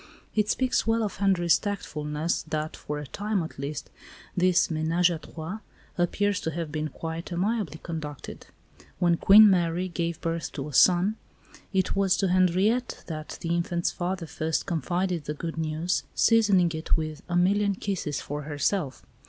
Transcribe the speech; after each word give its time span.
It 0.33 0.49
speaks 0.49 0.87
well 0.87 1.07
for 1.09 1.21
Henri's 1.21 1.59
tactfulness 1.59 2.41
that 2.49 2.75
for 2.75 2.97
a 2.97 3.05
time 3.05 3.43
at 3.43 3.59
least 3.59 3.91
this 4.35 4.69
ménage 4.69 5.13
à 5.15 5.21
trois 5.21 5.59
appears 5.95 6.41
to 6.41 6.49
have 6.49 6.71
been 6.71 6.87
quite 6.89 7.31
amiably 7.31 7.79
conducted. 7.83 8.47
When 8.97 9.17
Queen 9.17 9.47
Marie 9.47 9.89
gave 9.89 10.19
birth 10.19 10.51
to 10.53 10.67
a 10.67 10.73
son 10.73 11.17
it 11.71 11.95
was 11.95 12.17
to 12.17 12.29
Henriette 12.29 13.03
that 13.05 13.37
the 13.41 13.53
infant's 13.55 13.91
father 13.91 14.25
first 14.25 14.65
confided 14.65 15.25
the 15.25 15.35
good 15.35 15.59
news, 15.59 16.01
seasoning 16.15 16.71
it 16.71 16.97
with 16.97 17.21
"a 17.29 17.35
million 17.35 17.75
kisses" 17.75 18.19
for 18.21 18.41
herself. 18.41 19.03